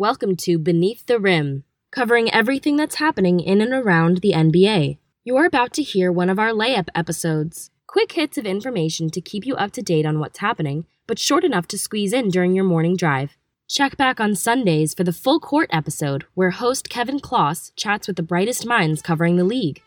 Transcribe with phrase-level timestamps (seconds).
[0.00, 4.96] Welcome to Beneath the Rim, covering everything that's happening in and around the NBA.
[5.24, 7.70] You're about to hear one of our layup episodes.
[7.86, 11.44] Quick hits of information to keep you up to date on what's happening, but short
[11.44, 13.36] enough to squeeze in during your morning drive.
[13.68, 18.16] Check back on Sundays for the full court episode, where host Kevin Kloss chats with
[18.16, 19.82] the brightest minds covering the league.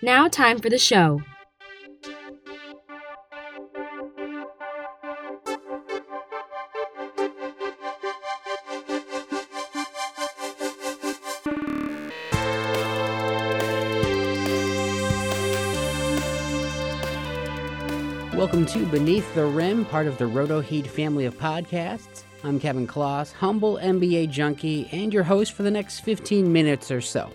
[0.00, 1.20] Now, time for the show.
[18.38, 22.22] Welcome to Beneath the Rim, part of the Roto Heat family of podcasts.
[22.44, 27.00] I'm Kevin Kloss, humble NBA junkie, and your host for the next 15 minutes or
[27.00, 27.32] so.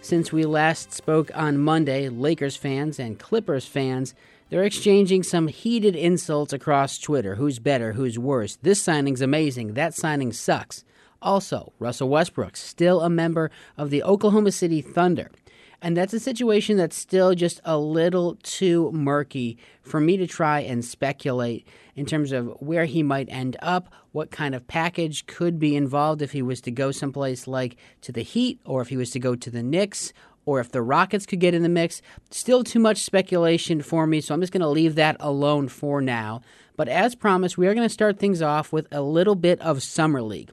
[0.00, 4.14] Since we last spoke on Monday, Lakers fans and Clippers fans,
[4.48, 7.34] they're exchanging some heated insults across Twitter.
[7.34, 7.94] Who's better?
[7.94, 8.58] Who's worse?
[8.62, 9.74] This signing's amazing.
[9.74, 10.84] That signing sucks.
[11.20, 15.32] Also, Russell Westbrook, still a member of the Oklahoma City Thunder.
[15.80, 20.60] And that's a situation that's still just a little too murky for me to try
[20.60, 25.58] and speculate in terms of where he might end up, what kind of package could
[25.58, 28.96] be involved if he was to go someplace like to the Heat, or if he
[28.96, 30.12] was to go to the Knicks,
[30.44, 32.02] or if the Rockets could get in the mix.
[32.30, 36.00] Still too much speculation for me, so I'm just going to leave that alone for
[36.00, 36.40] now.
[36.76, 39.82] But as promised, we are going to start things off with a little bit of
[39.82, 40.50] Summer League.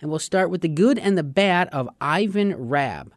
[0.00, 3.12] And we'll start with the good and the bad of Ivan Rabb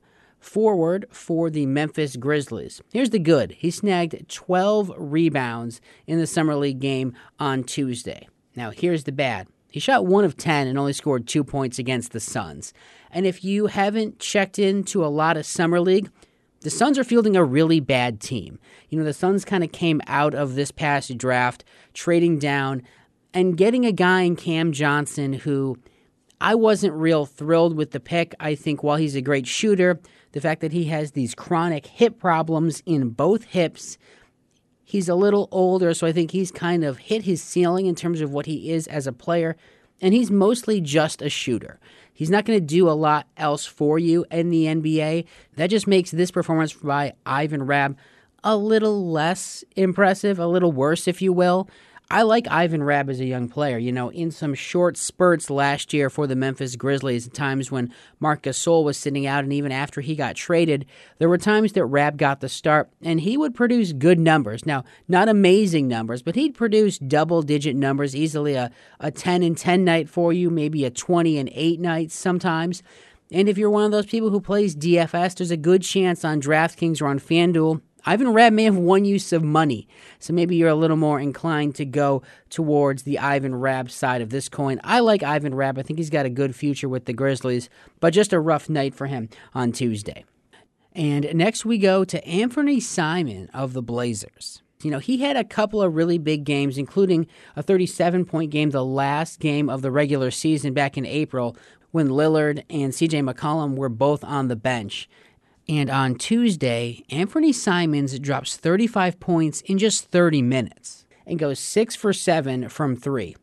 [0.45, 2.81] forward for the Memphis Grizzlies.
[2.93, 8.29] Here's the good he snagged 12 rebounds in the Summer League game on Tuesday.
[8.55, 9.47] Now, here's the bad.
[9.71, 12.73] He shot 1 of 10 and only scored 2 points against the Suns.
[13.11, 16.09] And if you haven't checked into a lot of Summer League,
[16.61, 18.59] the Suns are fielding a really bad team.
[18.89, 22.83] You know, the Suns kind of came out of this past draft trading down
[23.33, 25.77] and getting a guy in Cam Johnson who
[26.41, 28.35] I wasn't real thrilled with the pick.
[28.39, 29.99] I think while he's a great shooter,
[30.33, 33.97] the fact that he has these chronic hip problems in both hips.
[34.83, 38.21] He's a little older, so I think he's kind of hit his ceiling in terms
[38.21, 39.55] of what he is as a player,
[40.01, 41.79] and he's mostly just a shooter.
[42.13, 45.25] He's not going to do a lot else for you in the NBA.
[45.55, 47.97] That just makes this performance by Ivan Rabb
[48.43, 51.67] a little less impressive, a little worse, if you will.
[52.09, 53.79] I like Ivan Rabb as a young player.
[53.79, 58.43] You know, in some short spurts last year for the Memphis Grizzlies, times when Marc
[58.43, 60.85] Gasol was sitting out, and even after he got traded,
[61.17, 64.65] there were times that Rabb got the start, and he would produce good numbers.
[64.65, 69.57] Now, not amazing numbers, but he'd produce double digit numbers, easily a, a 10 and
[69.57, 72.83] 10 night for you, maybe a 20 and 8 night sometimes.
[73.31, 76.39] And if you're one of those people who plays DFS, there's a good chance on
[76.39, 79.87] DraftKings or on FanDuel Ivan Rabb may have one use of money,
[80.19, 84.29] so maybe you're a little more inclined to go towards the Ivan Rabb side of
[84.29, 84.79] this coin.
[84.83, 85.79] I like Ivan Rabb.
[85.79, 88.93] I think he's got a good future with the Grizzlies, but just a rough night
[88.93, 90.23] for him on Tuesday.
[90.93, 94.61] And next we go to Anfernee Simon of the Blazers.
[94.81, 98.69] You know, he had a couple of really big games, including a 37 point game,
[98.69, 101.57] the last game of the regular season back in April,
[101.91, 105.09] when Lillard and CJ McCollum were both on the bench.
[105.67, 111.95] And on Tuesday, Anfernee Simons drops 35 points in just 30 minutes and goes 6
[111.95, 113.35] for 7 from 3.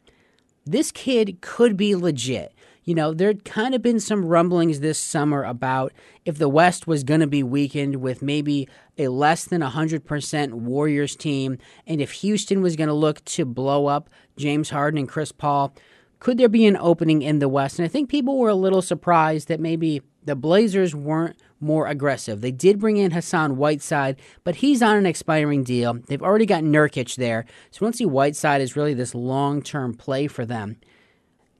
[0.64, 2.54] This kid could be legit.
[2.84, 5.92] You know, there'd kind of been some rumblings this summer about
[6.24, 8.68] if the West was going to be weakened with maybe
[8.98, 13.86] a less than 100% Warriors team, and if Houston was going to look to blow
[13.86, 15.72] up James Harden and Chris Paul,
[16.22, 17.80] could there be an opening in the West?
[17.80, 22.40] And I think people were a little surprised that maybe the Blazers weren't more aggressive.
[22.40, 25.94] They did bring in Hassan Whiteside, but he's on an expiring deal.
[25.94, 29.94] They've already got Nurkic there, so we don't see Whiteside as really this long term
[29.94, 30.76] play for them.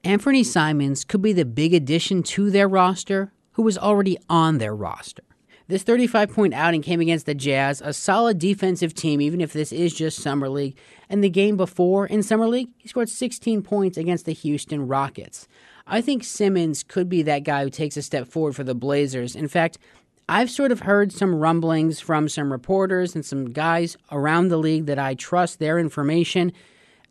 [0.05, 4.73] Anfernee Simons could be the big addition to their roster, who was already on their
[4.73, 5.23] roster.
[5.67, 9.71] This 35 point outing came against the Jazz, a solid defensive team, even if this
[9.71, 10.77] is just Summer League.
[11.09, 15.47] And the game before in Summer League, he scored 16 points against the Houston Rockets.
[15.87, 19.35] I think Simons could be that guy who takes a step forward for the Blazers.
[19.35, 19.77] In fact,
[20.27, 24.85] I've sort of heard some rumblings from some reporters and some guys around the league
[24.85, 26.53] that I trust their information,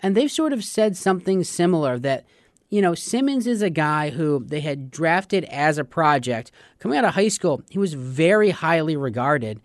[0.01, 2.25] and they've sort of said something similar that,
[2.73, 6.51] you know, Simons is a guy who they had drafted as a project.
[6.79, 9.61] Coming out of high school, he was very highly regarded.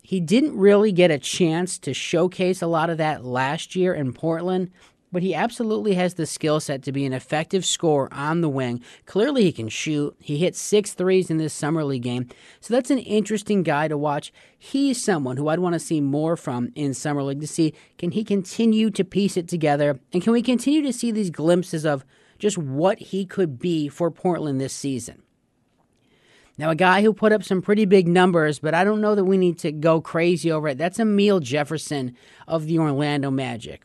[0.00, 4.14] He didn't really get a chance to showcase a lot of that last year in
[4.14, 4.70] Portland
[5.12, 8.82] but he absolutely has the skill set to be an effective scorer on the wing.
[9.06, 10.14] Clearly, he can shoot.
[10.20, 12.28] He hit six threes in this Summer League game.
[12.60, 14.30] So that's an interesting guy to watch.
[14.58, 18.10] He's someone who I'd want to see more from in Summer League to see can
[18.10, 22.04] he continue to piece it together and can we continue to see these glimpses of
[22.38, 25.22] just what he could be for Portland this season.
[26.58, 29.24] Now, a guy who put up some pretty big numbers, but I don't know that
[29.24, 30.78] we need to go crazy over it.
[30.78, 32.16] That's Amile Jefferson
[32.48, 33.84] of the Orlando Magic.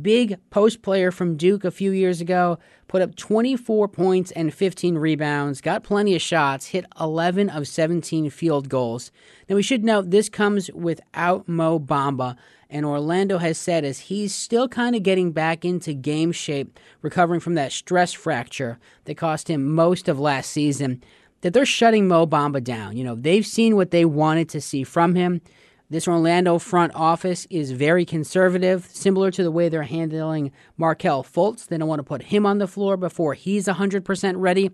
[0.00, 4.98] Big post player from Duke a few years ago, put up 24 points and 15
[4.98, 9.10] rebounds, got plenty of shots, hit 11 of 17 field goals.
[9.48, 12.36] Now, we should note this comes without Mo Bamba,
[12.68, 17.40] and Orlando has said as he's still kind of getting back into game shape, recovering
[17.40, 21.02] from that stress fracture that cost him most of last season
[21.40, 22.96] that they're shutting Mo Bamba down.
[22.96, 25.40] You know, they've seen what they wanted to see from him.
[25.88, 31.68] This Orlando front office is very conservative, similar to the way they're handling Markelle Fultz.
[31.68, 34.72] They don't want to put him on the floor before he's 100% ready.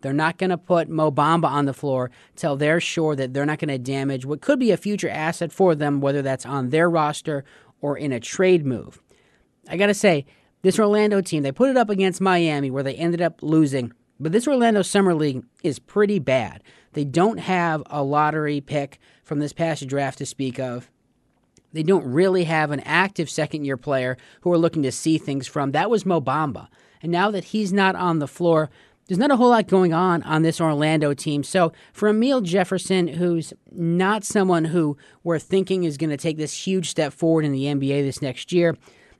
[0.00, 3.44] They're not going to put Mo Bamba on the floor till they're sure that they're
[3.44, 6.70] not going to damage what could be a future asset for them, whether that's on
[6.70, 7.44] their roster
[7.80, 9.00] or in a trade move.
[9.68, 10.24] I got to say,
[10.62, 14.32] this Orlando team, they put it up against Miami where they ended up losing but
[14.32, 16.62] this Orlando Summer League is pretty bad.
[16.94, 20.90] They don't have a lottery pick from this past draft to speak of.
[21.72, 25.46] They don't really have an active second year player who are looking to see things
[25.46, 25.72] from.
[25.72, 26.68] That was Mo Bamba.
[27.02, 28.70] And now that he's not on the floor,
[29.06, 31.42] there's not a whole lot going on on this Orlando team.
[31.42, 36.66] So for Amile Jefferson, who's not someone who we're thinking is going to take this
[36.66, 38.76] huge step forward in the NBA this next year,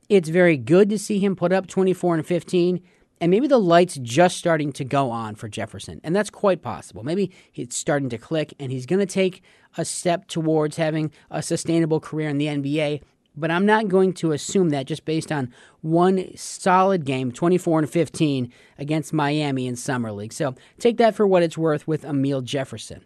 [0.09, 2.81] it's very good to see him put up 24 and 15
[3.20, 6.00] and maybe the light's just starting to go on for Jefferson.
[6.02, 7.05] And that's quite possible.
[7.05, 9.43] Maybe it's starting to click and he's going to take
[9.76, 13.02] a step towards having a sustainable career in the NBA.
[13.37, 17.90] But I'm not going to assume that just based on one solid game, 24 and
[17.90, 20.32] 15 against Miami in Summer League.
[20.32, 23.05] So take that for what it's worth with Amile Jefferson.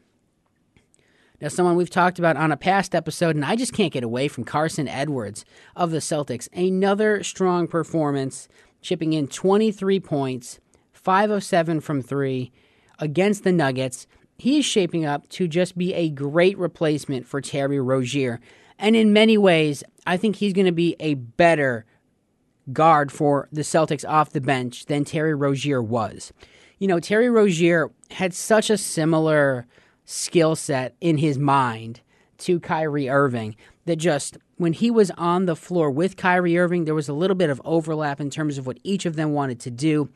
[1.41, 4.27] Now, someone we've talked about on a past episode, and I just can't get away
[4.27, 5.45] from Carson Edwards
[5.77, 6.49] of the Celtics.
[6.53, 8.49] Another strong performance
[8.81, 10.61] chipping in 23 points,
[10.93, 12.53] 5 of 7 from 3
[12.99, 14.07] against the Nuggets.
[14.37, 18.41] He is shaping up to just be a great replacement for Terry Rozier.
[18.79, 21.85] And in many ways, I think he's going to be a better
[22.73, 26.33] guard for the Celtics off the bench than Terry Rozier was.
[26.79, 29.67] You know, Terry Rozier had such a similar
[30.05, 32.01] skill set in his mind
[32.39, 36.95] to Kyrie Irving that just when he was on the floor with Kyrie Irving, there
[36.95, 39.71] was a little bit of overlap in terms of what each of them wanted to
[39.71, 40.11] do.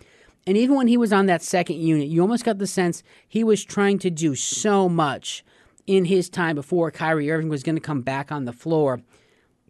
[0.47, 3.45] And even when he was on that second unit, you almost got the sense he
[3.45, 5.45] was trying to do so much
[5.87, 9.01] in his time before Kyrie Irving was going to come back on the floor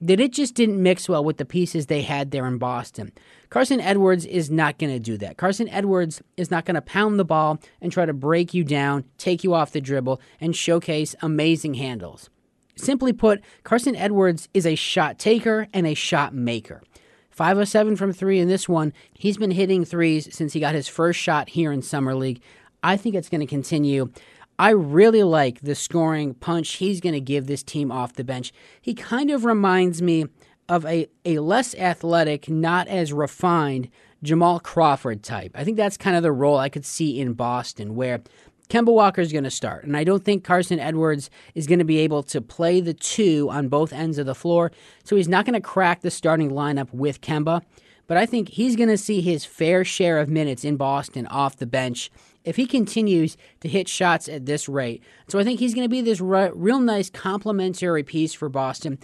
[0.00, 3.12] that it just didn't mix well with the pieces they had there in Boston.
[3.50, 5.36] Carson Edwards is not going to do that.
[5.36, 9.04] Carson Edwards is not going to pound the ball and try to break you down,
[9.16, 12.30] take you off the dribble, and showcase amazing handles.
[12.76, 16.82] Simply put, Carson Edwards is a shot taker and a shot maker.
[17.30, 18.92] 5 of 7 from 3 in this one.
[19.14, 22.42] He's been hitting threes since he got his first shot here in Summer League.
[22.82, 24.10] I think it's going to continue.
[24.58, 28.52] I really like the scoring punch he's going to give this team off the bench.
[28.80, 30.26] He kind of reminds me
[30.68, 33.88] of a, a less athletic, not as refined
[34.22, 35.52] Jamal Crawford type.
[35.54, 38.20] I think that's kind of the role I could see in Boston, where
[38.68, 41.84] Kemba Walker is going to start, and I don't think Carson Edwards is going to
[41.84, 44.72] be able to play the two on both ends of the floor,
[45.04, 47.62] so he's not going to crack the starting lineup with Kemba.
[48.06, 51.56] But I think he's going to see his fair share of minutes in Boston off
[51.56, 52.10] the bench
[52.44, 55.02] if he continues to hit shots at this rate.
[55.28, 58.98] So I think he's going to be this real nice complementary piece for Boston.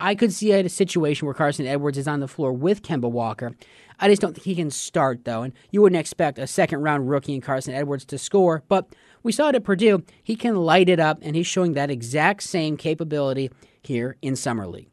[0.00, 3.56] I could see a situation where Carson Edwards is on the floor with Kemba Walker.
[3.98, 7.10] I just don't think he can start, though, and you wouldn't expect a second round
[7.10, 10.04] rookie in Carson Edwards to score, but we saw it at Purdue.
[10.22, 13.50] He can light it up, and he's showing that exact same capability
[13.82, 14.88] here in Summer League.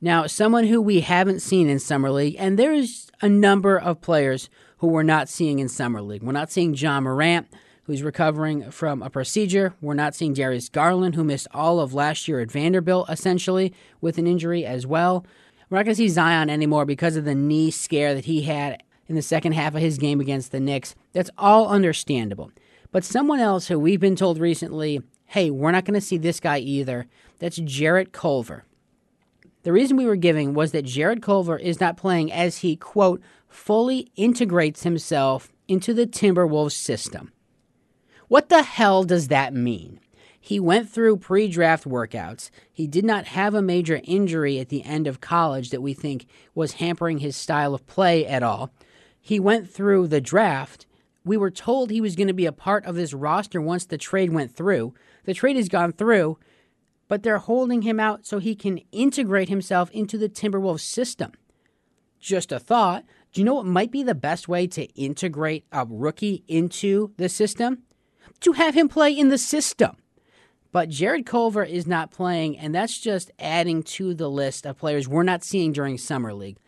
[0.00, 4.48] Now, someone who we haven't seen in Summer League, and there's a number of players
[4.78, 6.22] who we're not seeing in Summer League.
[6.22, 7.48] We're not seeing Ja Morant,
[7.86, 9.74] who's recovering from a procedure.
[9.80, 14.18] We're not seeing Darius Garland, who missed all of last year at Vanderbilt, essentially, with
[14.18, 15.24] an injury as well.
[15.70, 18.82] We're not going to see Zion anymore because of the knee scare that he had
[19.06, 20.96] in the second half of his game against the Knicks.
[21.12, 22.50] That's all understandable.
[22.90, 26.40] But someone else who we've been told recently, hey, we're not going to see this
[26.40, 27.06] guy either,
[27.38, 28.64] that's Jarrett Culver.
[29.62, 33.20] The reason we were giving was that Jarrett Culver is not playing as he, quote,
[33.48, 37.32] fully integrates himself into the Timberwolves system.
[38.28, 40.00] What the hell does that mean?
[40.38, 42.50] He went through pre draft workouts.
[42.72, 46.26] He did not have a major injury at the end of college that we think
[46.54, 48.72] was hampering his style of play at all.
[49.20, 50.86] He went through the draft
[51.26, 53.98] we were told he was going to be a part of this roster once the
[53.98, 54.94] trade went through.
[55.24, 56.38] The trade has gone through,
[57.08, 61.32] but they're holding him out so he can integrate himself into the Timberwolves system.
[62.20, 65.84] Just a thought Do you know what might be the best way to integrate a
[65.84, 67.82] rookie into the system?
[68.40, 69.96] To have him play in the system.
[70.72, 75.08] But Jarrett Culver is not playing, and that's just adding to the list of players
[75.08, 76.58] we're not seeing during Summer League.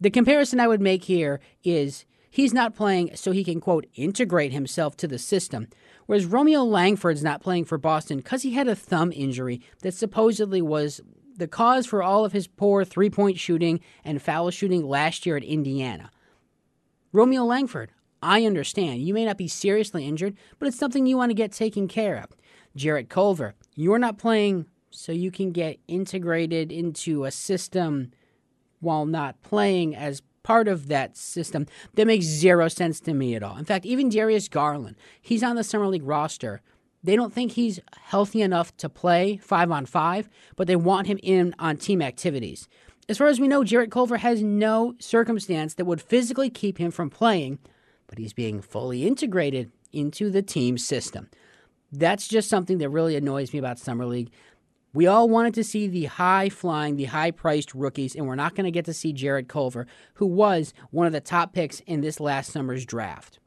[0.00, 4.52] The comparison I would make here is he's not playing so he can, quote, integrate
[4.52, 5.68] himself to the system,
[6.06, 10.62] whereas Romeo Langford's not playing for Boston because he had a thumb injury that supposedly
[10.62, 11.02] was
[11.36, 15.36] the cause for all of his poor three point shooting and foul shooting last year
[15.36, 16.10] at Indiana.
[17.12, 19.02] Romeo Langford, I understand.
[19.02, 22.16] You may not be seriously injured, but it's something you want to get taken care
[22.16, 22.36] of.
[22.76, 23.54] Jarrett Culver.
[23.74, 28.12] You're not playing so you can get integrated into a system
[28.80, 31.66] while not playing as part of that system.
[31.94, 33.56] That makes zero sense to me at all.
[33.56, 36.60] In fact, even Darius Garland, he's on the Summer League roster.
[37.02, 41.18] They don't think he's healthy enough to play five on five, but they want him
[41.22, 42.68] in on team activities.
[43.08, 46.90] As far as we know, Jarrett Culver has no circumstance that would physically keep him
[46.90, 47.58] from playing,
[48.10, 51.30] but he's being fully integrated into the team system.
[51.92, 54.30] That's just something that really annoys me about Summer League.
[54.92, 58.56] We all wanted to see the high flying, the high priced rookies, and we're not
[58.56, 62.00] going to get to see Jarrett Culver, who was one of the top picks in
[62.00, 63.38] this last summer's draft.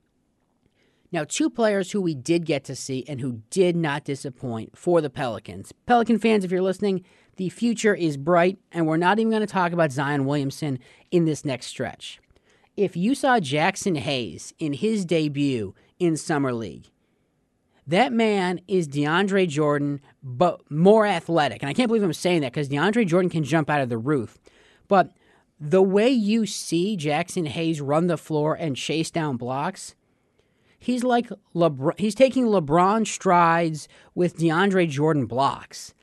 [1.12, 5.02] Now, two players who we did get to see and who did not disappoint for
[5.02, 5.74] the Pelicans.
[5.86, 7.04] Pelican fans, if you're listening,
[7.36, 10.80] the future is bright, and we're not even going to talk about Zion Williamson
[11.12, 12.20] in this next stretch.
[12.76, 16.90] If you saw Jaxson Hayes in his debut in Summer League,
[17.86, 21.62] that man is DeAndre Jordan, but more athletic.
[21.62, 23.98] And I can't believe I'm saying that because DeAndre Jordan can jump out of the
[24.00, 24.40] roof.
[24.88, 25.12] But
[25.60, 29.94] the way you see Jaxson Hayes run the floor and chase down blocks,
[30.80, 35.94] he's like LeBron, he's taking LeBron strides with DeAndre Jordan blocks.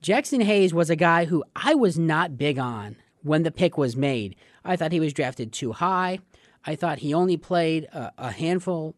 [0.00, 3.96] Jaxson Hayes was a guy who I was not big on when the pick was
[3.96, 4.36] made.
[4.64, 6.20] I thought he was drafted too high.
[6.64, 8.94] I thought he only played a, a handful.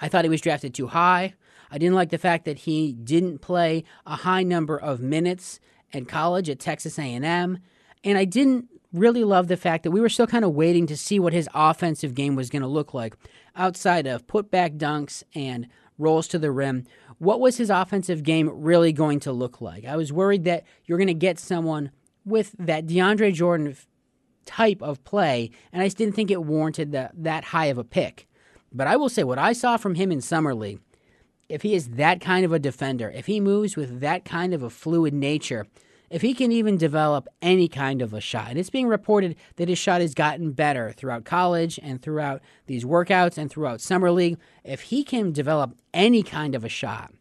[0.00, 1.34] I thought he was drafted too high.
[1.70, 5.60] I didn't like the fact that he didn't play a high number of minutes
[5.92, 7.58] at college at Texas A&M,
[8.02, 10.96] and I didn't really love the fact that we were still kind of waiting to
[10.96, 13.14] see what his offensive game was going to look like
[13.54, 15.68] outside of putback dunks and
[15.98, 16.84] rolls to the rim.
[17.18, 19.84] What was his offensive game really going to look like?
[19.84, 21.90] I was worried that you're going to get someone
[22.24, 23.76] with that DeAndre Jordan
[24.46, 27.84] type of play, and I just didn't think it warranted the, that high of a
[27.84, 28.26] pick.
[28.72, 30.80] But I will say what I saw from him in Summer League
[31.50, 34.62] if he is that kind of a defender, if he moves with that kind of
[34.62, 35.66] a fluid nature,
[36.08, 39.68] if he can even develop any kind of a shot, and it's being reported that
[39.68, 44.38] his shot has gotten better throughout college and throughout these workouts and throughout Summer League,
[44.64, 47.12] if he can develop any kind of a shot,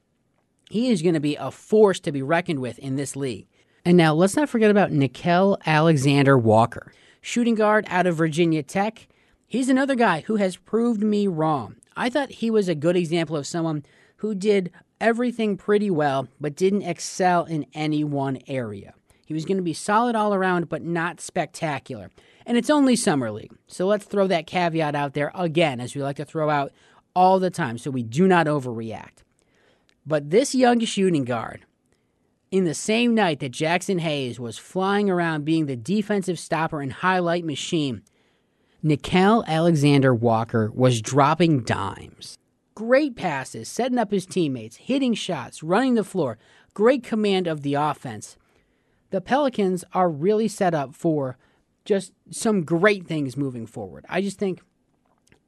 [0.70, 3.48] he is going to be a force to be reckoned with in this league.
[3.84, 9.08] And now let's not forget about Nickeil Alexander Walker, shooting guard out of Virginia Tech.
[9.48, 11.76] He's another guy who has proved me wrong.
[11.96, 13.84] I thought he was a good example of someone
[14.18, 14.72] who did
[15.02, 18.94] everything pretty well, but didn't excel in any one area.
[19.26, 22.10] He was going to be solid all around, but not spectacular.
[22.46, 23.54] And it's only Summer League.
[23.68, 26.72] So let's throw that caveat out there again, as we like to throw out
[27.16, 29.24] all the time, so we do not overreact.
[30.06, 31.66] But this young shooting guard,
[32.51, 36.91] in the same night that Jaxson Hayes was flying around being the defensive stopper and
[36.91, 38.01] highlight machine,
[38.84, 42.38] Nickeil Alexander Walker was dropping dimes.
[42.75, 46.38] Great passes, setting up his teammates, hitting shots, running the floor,
[46.74, 48.38] great command of the offense.
[49.12, 51.38] The Pelicans are really set up for
[51.84, 54.06] just some great things moving forward.
[54.08, 54.62] I just think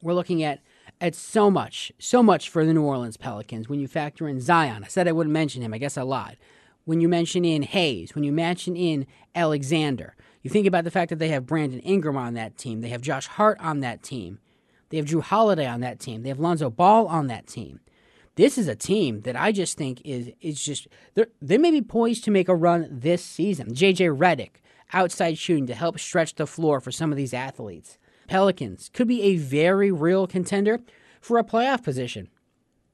[0.01, 0.59] we're looking at
[0.99, 4.83] at so much, so much for the New Orleans Pelicans when you factor in Zion.
[4.83, 5.73] I said I wouldn't mention him.
[5.73, 6.37] I guess I lied.
[6.91, 11.09] When you mention in Hayes, when you mention in Alexander, you think about the fact
[11.09, 14.39] that they have Brandon Ingram on that team, they have Josh Hart on that team.
[14.89, 16.21] They have Jrue Holiday on that team.
[16.21, 17.79] They have Lonzo Ball on that team.
[18.35, 20.89] This is a team that I just think is is just
[21.41, 23.73] they may be poised to make a run this season.
[23.73, 24.59] JJ Redick
[24.91, 27.97] outside shooting to help stretch the floor for some of these athletes.
[28.27, 30.81] Pelicans could be a very real contender
[31.21, 32.27] for a playoff position.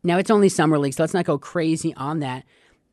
[0.03, 2.43] Now it's only summer league, so let's not go crazy on that.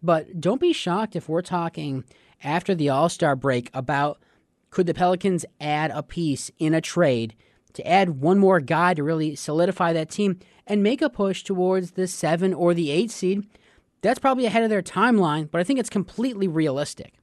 [0.04, 2.04] But don't be shocked if we're talking
[2.42, 4.20] after the All Star break about
[4.68, 7.34] could the Pelicans add a piece in a trade
[7.72, 11.92] to add one more guy to really solidify that team and make a push towards
[11.92, 13.48] the seven or the eight seed.
[14.02, 17.14] That's probably ahead of their timeline, but I think it's completely realistic.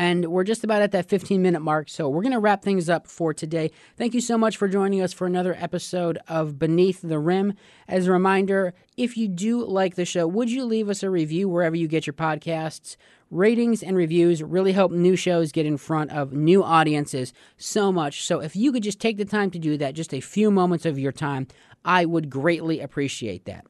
[0.00, 2.88] And we're just about at that 15 minute mark, so we're going to wrap things
[2.88, 3.70] up for today.
[3.98, 7.52] Thank you so much for joining us for another episode of Beneath the Rim.
[7.86, 11.50] As a reminder, if you do like the show, would you leave us a review
[11.50, 12.96] wherever you get your podcasts?
[13.30, 18.24] Ratings and reviews really help new shows get in front of new audiences so much.
[18.24, 20.86] So if you could just take the time to do that, just a few moments
[20.86, 21.46] of your time,
[21.84, 23.66] I would greatly appreciate that.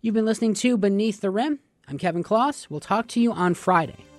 [0.00, 1.58] You've been listening to Beneath the Rim.
[1.88, 2.70] I'm Kevin Kloss.
[2.70, 4.11] We'll talk to you on Friday.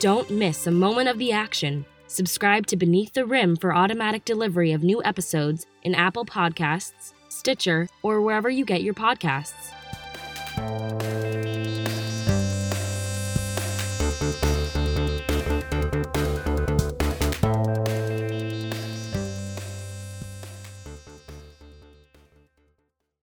[0.00, 1.84] Don't miss a moment of the action.
[2.06, 7.86] Subscribe to Beneath the Rim for automatic delivery of new episodes in Apple Podcasts, Stitcher,
[8.02, 9.74] or wherever you get your podcasts.